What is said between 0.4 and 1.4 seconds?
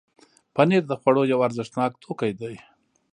پنېر د خوړو یو